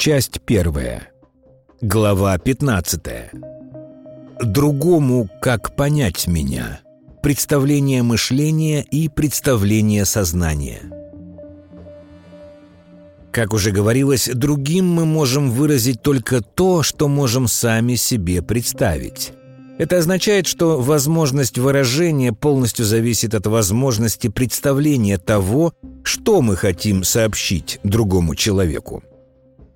Часть 0.00 0.40
первая. 0.40 1.10
Глава 1.82 2.38
15. 2.38 3.02
Другому 4.42 5.28
как 5.42 5.76
понять 5.76 6.26
меня. 6.26 6.80
Представление 7.22 8.02
мышления 8.02 8.80
и 8.80 9.10
представление 9.10 10.06
сознания. 10.06 10.80
Как 13.30 13.52
уже 13.52 13.72
говорилось, 13.72 14.30
другим 14.32 14.88
мы 14.90 15.04
можем 15.04 15.50
выразить 15.50 16.00
только 16.00 16.40
то, 16.40 16.82
что 16.82 17.06
можем 17.06 17.46
сами 17.46 17.96
себе 17.96 18.40
представить. 18.40 19.34
Это 19.76 19.98
означает, 19.98 20.46
что 20.46 20.80
возможность 20.80 21.58
выражения 21.58 22.32
полностью 22.32 22.86
зависит 22.86 23.34
от 23.34 23.46
возможности 23.46 24.28
представления 24.28 25.18
того, 25.18 25.74
что 26.04 26.40
мы 26.40 26.56
хотим 26.56 27.04
сообщить 27.04 27.80
другому 27.82 28.34
человеку. 28.34 29.02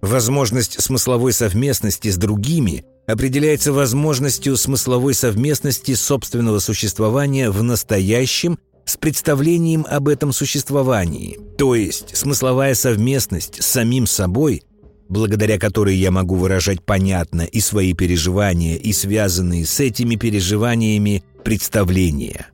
Возможность 0.04 0.82
смысловой 0.82 1.32
совместности 1.32 2.10
с 2.10 2.18
другими 2.18 2.84
определяется 3.06 3.72
возможностью 3.72 4.54
смысловой 4.58 5.14
совместности 5.14 5.94
собственного 5.94 6.58
существования 6.58 7.48
в 7.48 7.62
настоящем 7.62 8.58
с 8.84 8.98
представлением 8.98 9.86
об 9.88 10.08
этом 10.08 10.34
существовании, 10.34 11.38
то 11.56 11.74
есть 11.74 12.14
смысловая 12.14 12.74
совместность 12.74 13.62
с 13.62 13.66
самим 13.66 14.06
собой– 14.06 14.62
благодаря 15.08 15.58
которой 15.58 15.96
я 15.96 16.10
могу 16.10 16.34
выражать 16.34 16.82
понятно 16.82 17.42
и 17.42 17.60
свои 17.60 17.92
переживания, 17.94 18.77
и 18.77 18.92
связанные 18.92 19.64
с 19.64 19.78
этими 19.78 20.16
переживаниями 20.16 21.22
представления. 21.44 22.48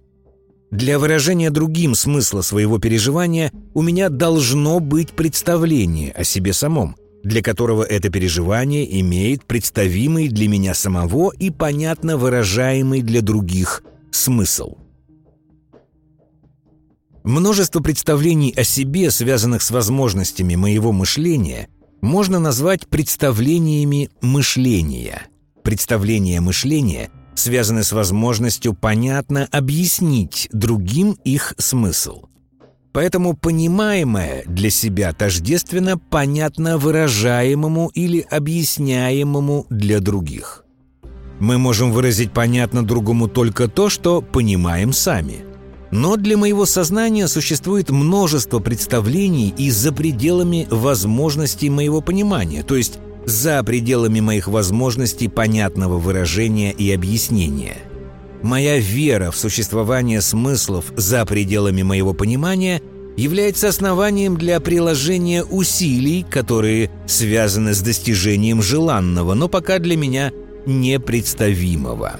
Для 0.71 0.99
выражения 0.99 1.51
другим 1.51 1.95
смысла 1.95 2.43
своего 2.43 2.79
переживания 2.79 3.53
у 3.73 3.83
меня 3.83 4.09
должно 4.09 4.81
быть 4.81 5.11
представление 5.11 6.11
о 6.13 6.25
себе 6.25 6.53
самом, 6.53 6.97
для 7.23 7.43
которого 7.43 7.83
это 7.83 8.11
переживание 8.11 9.01
имеет 9.01 9.45
представимый 9.45 10.29
для 10.29 10.49
меня 10.49 10.75
самого 10.75 11.33
и 11.33 11.51
понятно 11.51 12.17
выражаемый 12.17 13.03
для 13.03 13.23
других 13.23 13.83
смысл. 14.11 14.77
Множество 17.23 17.81
представлений 17.81 18.53
о 18.57 18.65
себе, 18.65 19.11
связанных 19.11 19.63
с 19.63 19.71
возможностями 19.71 20.55
моего 20.55 20.93
мышления– 20.93 21.69
можно 22.01 22.39
назвать 22.39 22.89
представлениями 22.89 24.11
мышления. 24.21 25.27
Представления 25.63 26.41
мышления 26.41 27.11
связаны 27.35 27.85
с 27.85 27.93
возможностью 27.93 28.75
понятно 28.75 29.49
объяснить 29.51 30.49
другим 30.53 31.13
их 31.25 31.55
смысл. 31.59 32.25
Поэтому 32.93 33.35
понимаемое 33.35 34.43
для 34.47 34.71
себя 34.71 35.13
тождественно 35.13 35.97
понятно 35.97 36.77
выражаемому 36.77 37.91
или 37.95 38.27
объясняемому 38.31 39.67
для 39.71 40.01
других. 40.01 40.65
Мы 41.39 41.57
можем 41.59 41.93
выразить 41.93 42.33
понятно 42.33 42.85
другому 42.85 43.29
только 43.29 43.69
то, 43.69 43.89
что 43.89 44.21
понимаем 44.21 44.93
сами– 44.93 45.45
но 45.91 46.17
для 46.17 46.37
моего 46.37 46.67
сознания 46.67 47.27
существует 47.27 47.91
множество 47.91 48.61
представлений 48.61 49.53
и 49.57 49.71
за 49.71 49.93
пределами 49.93 50.69
возможностей 50.71 51.69
моего 51.69 52.01
понимания, 52.01 52.63
то 52.63 52.77
есть 52.77 52.99
за 53.27 53.63
пределами 53.65 54.21
моих 54.21 54.47
возможностей 54.49 55.29
понятного 55.29 55.99
выражения 55.99 56.73
и 56.73 56.93
объяснения. 56.93 57.77
Моя 58.43 58.79
вера 58.79 59.31
в 59.31 59.37
существование 59.37 60.21
смыслов 60.21 60.87
за 60.97 61.27
пределами 61.27 61.83
моего 61.83 62.15
понимания 62.15 62.81
является 63.17 63.69
основанием 63.69 64.37
для 64.37 64.61
приложения 64.61 65.45
усилий, 65.45 66.25
которые 66.29 66.91
связаны 67.07 67.75
с 67.75 67.81
достижением 67.81 68.63
желанного, 68.63 69.35
но 69.35 69.49
пока 69.49 69.79
для 69.79 69.97
меня 69.97 70.33
непредставимого. 70.65 72.19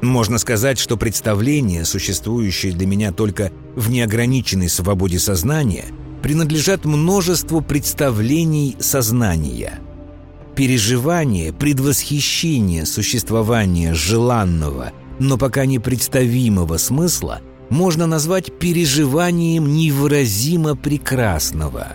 Можно 0.00 0.38
сказать, 0.38 0.78
что 0.78 0.96
представления, 0.96 1.84
существующие 1.84 2.72
для 2.72 2.86
меня 2.86 3.10
только 3.10 3.50
в 3.74 3.90
неограниченной 3.90 4.68
свободе 4.68 5.18
сознания, 5.18 5.86
принадлежат 6.22 6.84
множеству 6.84 7.62
представлений 7.62 8.76
сознания. 8.78 9.80
Переживание, 10.54 11.52
предвосхищение 11.52 12.86
существования 12.86 13.94
желанного, 13.94 14.92
но 15.18 15.36
пока 15.36 15.66
не 15.66 15.78
представимого 15.78 16.76
смысла 16.76 17.40
можно 17.70 18.06
назвать 18.06 18.52
переживанием 18.58 19.74
невыразимо 19.74 20.74
прекрасного, 20.74 21.88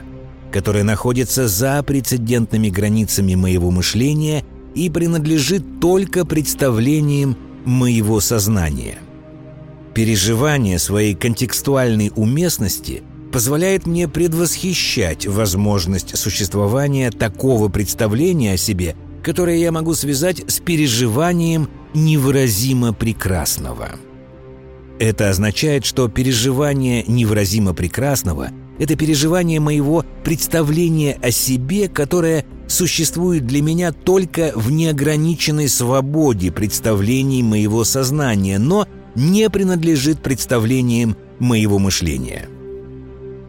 которое 0.51 0.83
находится 0.83 1.47
за 1.47 1.81
прецедентными 1.83 2.69
границами 2.69 3.35
моего 3.35 3.71
мышления 3.71 4.43
и 4.75 4.89
принадлежит 4.89 5.79
только 5.79 6.25
представлениям 6.25 7.37
моего 7.65 8.19
сознания. 8.19 8.99
Переживание 9.93 10.79
своей 10.79 11.15
контекстуальной 11.15 12.11
уместности 12.15 13.03
позволяет 13.31 13.85
мне 13.85 14.07
предвосхищать 14.07 15.25
возможность 15.25 16.17
существования 16.17 17.09
такого 17.09 17.69
представления 17.69 18.53
о 18.53 18.57
себе, 18.57 18.95
которое 19.23 19.57
я 19.57 19.71
могу 19.71 19.93
связать 19.93 20.43
с 20.47 20.59
переживанием 20.59 21.69
невыразимо 21.93 22.93
прекрасного. 22.93 23.91
Это 24.99 25.29
означает, 25.29 25.85
что 25.85 26.07
переживание 26.07 27.03
невыразимо 27.07 27.73
прекрасного– 27.73 28.49
это 28.79 28.95
переживание 28.95 29.59
моего 29.59 30.03
представления 30.23 31.17
о 31.21 31.31
себе, 31.31 31.87
которое 31.87 32.45
существует 32.67 33.45
для 33.45 33.61
меня 33.61 33.91
только 33.91 34.51
в 34.55 34.71
неограниченной 34.71 35.69
свободе 35.69 36.51
представлений 36.51 37.43
моего 37.43 37.83
сознания, 37.83 38.57
но 38.57 38.87
не 39.15 39.49
принадлежит 39.49 40.21
представлениям 40.21 41.15
моего 41.39 41.77
мышления. 41.77 42.47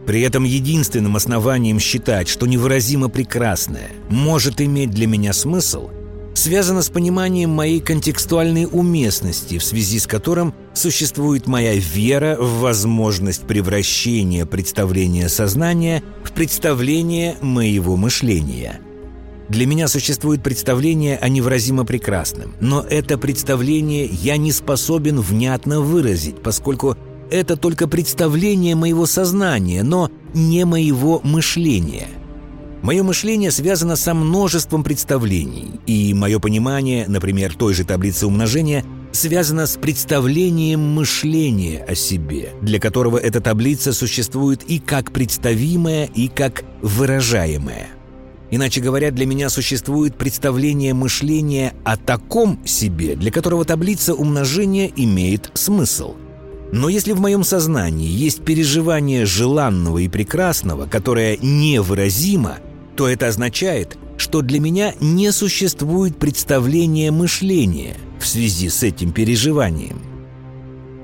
При 0.07 0.21
этом 0.21 0.45
единственным 0.45 1.17
основанием 1.17 1.81
считать, 1.81 2.29
что 2.29 2.47
невыразимо 2.47 3.09
прекрасное 3.09 3.89
может 4.11 4.61
иметь 4.61 4.91
для 4.91 5.07
меня 5.07 5.33
смысл, 5.33 5.89
связано 6.35 6.83
с 6.83 6.91
пониманием 6.91 7.51
моей 7.51 7.81
контекстуальной 7.81 8.67
уместности, 8.71 9.59
в 9.59 9.65
связи 9.65 9.99
с 9.99 10.07
которым 10.07 10.55
существует 10.75 11.47
моя 11.47 11.75
вера 11.75 12.37
в 12.39 12.61
возможность 12.61 13.43
превращения 13.43 14.45
представления 14.45 15.29
сознания 15.29 16.03
в 16.25 16.33
представление 16.33 17.37
моего 17.41 17.97
мышления– 17.97 18.81
для 19.49 19.67
меня 19.67 19.89
существует 19.89 20.43
представление 20.43 21.19
о 21.19 21.29
невыразимо 21.29 21.85
прекрасном, 21.85 22.55
но 22.61 22.81
это 22.81 23.19
представление 23.19 24.07
я 24.07 24.37
не 24.39 24.53
способен 24.53 25.21
внятно 25.21 25.81
выразить, 25.81 26.43
поскольку 26.43 26.97
это 27.31 27.57
только 27.57 27.87
представление 27.87 28.75
моего 28.75 29.07
сознания, 29.07 29.83
но 29.83 30.11
не 30.33 30.65
моего 30.65 31.21
мышления. 31.23 32.09
Мое 32.85 33.03
мышление 33.03 33.51
связано 33.51 33.97
со 33.97 34.13
множеством 34.13 34.85
представлений, 34.85 35.81
и 35.87 36.13
мое 36.13 36.39
понимание, 36.39 37.07
например, 37.09 37.55
той 37.55 37.73
же 37.73 37.83
таблицы 37.83 38.27
умножения, 38.27 38.85
связано 39.11 39.67
с 39.67 39.79
представлением 39.79 40.81
мышления 40.81 41.83
о 41.89 41.95
себе, 41.95 42.51
для 42.61 42.79
которого 42.79 43.17
эта 43.17 43.41
таблица 43.41 43.95
существует 43.95 44.65
и 44.65 44.79
как 44.81 45.13
представимая, 45.13 46.11
и 46.15 46.29
как 46.29 46.65
выражаемая– 46.83 47.89
Иначе 48.51 48.81
говоря, 48.81 49.11
для 49.11 49.27
меня 49.27 49.49
существует 49.49 50.17
представление 50.17 50.95
мышления 50.95 51.75
о 51.83 51.97
таком 51.97 52.61
себе, 52.65 53.17
для 53.17 53.33
которого 53.33 53.65
таблица 53.65 54.15
умножения 54.15 54.93
имеет 54.95 55.51
смысл. 55.55 56.15
Но 56.71 56.89
если 56.89 57.13
в 57.13 57.21
моем 57.21 57.43
сознании 57.43 58.09
есть 58.09 58.45
переживание 58.45 59.27
желанного 59.27 59.99
и 59.99 60.09
прекрасного, 60.09 60.87
которое 60.87 61.37
невыразимо, 61.39 62.59
то 62.97 63.09
это 63.09 63.29
означает, 63.29 63.99
что 64.17 64.43
для 64.43 64.61
меня 64.61 64.95
не 65.01 65.33
существует 65.33 66.17
представления 66.17 67.11
мышления 67.11 67.97
в 68.21 68.27
связи 68.27 68.69
с 68.69 68.83
этим 68.83 69.13
переживанием. 69.13 70.01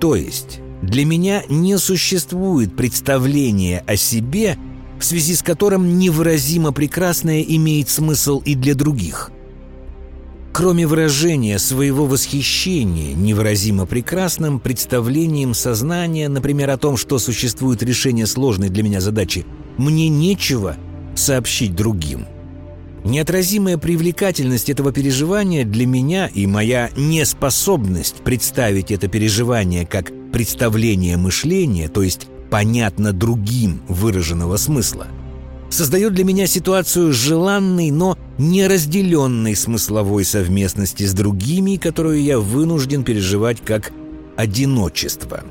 То 0.00 0.14
есть 0.14 0.60
для 0.82 1.04
меня 1.04 1.42
не 1.48 1.78
существует 1.78 2.76
представления 2.76 3.84
о 3.86 3.96
себе– 3.96 4.56
в 5.00 5.04
связи 5.04 5.34
с 5.34 5.42
которым 5.42 5.98
невыразимо 5.98 6.72
прекрасное 6.72 7.40
имеет 7.40 7.88
смысл 7.88 8.42
и 8.44 8.54
для 8.54 8.74
других. 8.74 9.32
Кроме 10.52 10.86
выражения 10.86 11.58
своего 11.58 12.04
восхищения 12.06 13.14
невыразимо 13.14 13.86
прекрасным 13.86 14.60
представлением 14.60 15.54
сознания, 15.54 16.28
например, 16.28 16.70
о 16.70 16.76
том, 16.76 16.96
что 16.96 17.18
существует 17.18 17.82
решение 17.82 18.26
сложной 18.26 18.68
для 18.68 18.82
меня 18.82 19.00
задачи, 19.00 19.46
мне 19.78 20.08
нечего 20.08 20.76
сообщить 21.14 21.74
другим. 21.74 22.26
Неотразимая 23.04 23.78
привлекательность 23.78 24.68
этого 24.68 24.92
переживания 24.92 25.64
для 25.64 25.86
меня 25.86 26.26
и 26.26 26.46
моя 26.46 26.90
неспособность 26.96 28.16
представить 28.16 28.90
это 28.90 29.08
переживание 29.08 29.86
как 29.86 30.12
представление 30.32 31.16
мышления, 31.16 31.88
то 31.88 32.02
есть 32.02 32.26
понятно 32.50 33.12
другим 33.12 33.80
выраженного 33.88 34.58
смысла, 34.58 35.06
создает 35.70 36.12
для 36.12 36.24
меня 36.24 36.46
ситуацию 36.46 37.12
желанной, 37.12 37.90
но 37.90 38.18
неразделенной 38.36 39.56
смысловой 39.56 40.24
совместности 40.24 41.04
с 41.04 41.14
другими, 41.14 41.76
которую 41.76 42.22
я 42.22 42.38
вынужден 42.38 43.02
переживать 43.02 43.62
как 43.64 43.92
одиночество. 44.36 45.42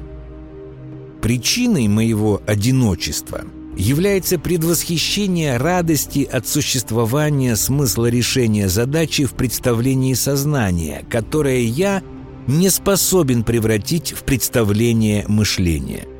Причиной 1.21 1.87
моего 1.87 2.41
одиночества 2.45 3.43
является 3.79 4.37
предвосхищение 4.37 5.57
радости 5.57 6.27
от 6.31 6.47
существования 6.47 7.55
смысла 7.55 8.05
решения 8.05 8.69
задачи 8.69 9.25
в 9.25 9.33
представлении 9.33 10.13
сознания, 10.13 11.03
которое 11.09 11.61
я 11.61 12.03
не 12.45 12.69
способен 12.69 13.43
превратить 13.43 14.11
в 14.11 14.23
представление 14.23 15.25
мышления– 15.27 16.05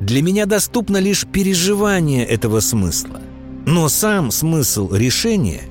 для 0.00 0.22
меня 0.22 0.46
доступно 0.46 0.98
лишь 0.98 1.26
переживание 1.26 2.24
этого 2.24 2.60
смысла. 2.60 3.20
Но 3.66 3.88
сам 3.88 4.30
смысл 4.30 4.92
решения 4.92 5.62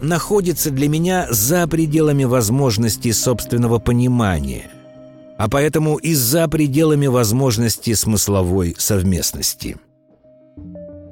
находится 0.00 0.70
для 0.70 0.88
меня 0.88 1.26
за 1.30 1.66
пределами 1.66 2.24
возможностей 2.24 3.12
собственного 3.12 3.78
понимания, 3.78 4.70
а 5.38 5.48
поэтому 5.48 5.96
и 5.96 6.14
за 6.14 6.46
пределами 6.48 7.06
возможности 7.06 7.94
смысловой 7.94 8.76
совместности. 8.78 9.76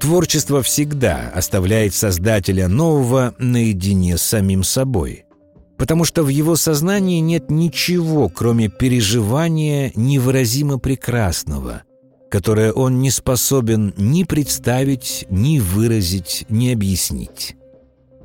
Творчество 0.03 0.63
всегда 0.63 1.31
оставляет 1.35 1.95
создателя 1.95 2.69
нового 2.69 3.35
наедине 3.39 4.19
с 4.19 4.23
самим 4.23 4.65
собой, 4.65 5.25
потому 5.79 6.05
что 6.05 6.23
в 6.25 6.29
его 6.29 6.57
сознании 6.57 7.21
нет 7.21 7.51
ничего, 7.51 8.29
кроме 8.29 8.69
переживания 8.69 9.93
невыразимо 9.95 10.79
прекрасного– 10.79 11.85
которое 12.33 12.73
он 12.73 13.01
не 13.01 13.11
способен 13.11 13.93
ни 13.99 14.25
представить, 14.25 15.27
ни 15.29 15.59
выразить, 15.59 16.47
ни 16.49 16.71
объяснить. 16.71 17.57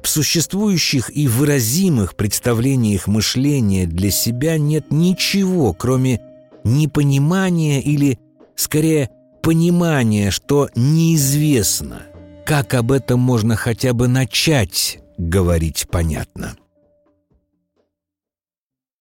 В 0.02 0.08
существующих 0.08 1.14
и 1.14 1.28
выразимых 1.28 2.16
представлениях 2.16 3.08
мышления 3.08 3.86
для 3.86 4.10
себя 4.10 4.58
нет 4.58 4.92
ничего, 4.92 5.74
кроме 5.74 6.22
непонимания 6.64 7.82
или, 7.82 8.18
скорее, 8.56 9.10
понимания, 9.48 10.30
что 10.30 10.70
неизвестно, 10.76 12.02
как 12.46 12.74
об 12.74 12.92
этом 12.92 13.22
можно 13.22 13.56
хотя 13.56 13.94
бы 13.94 14.10
начать 14.10 15.00
говорить 15.18 15.88
понятно. 15.90 16.58